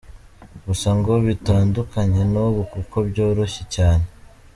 [0.65, 4.05] Gusa ngo bitandukanye n’ubu kuko byaroroshye cyane.